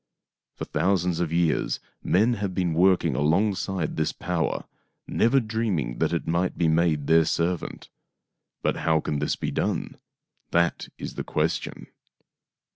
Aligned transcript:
For 0.55 0.65
thousands 0.65 1.19
of 1.19 1.31
years 1.31 1.79
n>en 2.03 2.37
have 2.37 2.55
been 2.55 2.73
working 2.73 3.13
alongside 3.15 3.89
of 3.89 3.95
this 3.97 4.11
power, 4.11 4.65
never 5.05 5.39
dreaming 5.39 5.99
that 5.99 6.11
it 6.11 6.25
might 6.27 6.57
be 6.57 6.67
made 6.67 7.05
their 7.05 7.23
servant. 7.23 7.87
But 8.63 8.77
how 8.77 8.99
can 8.99 9.19
this 9.19 9.35
be 9.35 9.51
done.? 9.51 9.99
That 10.49 10.87
is 10.97 11.13
the 11.13 11.23
question." 11.23 11.85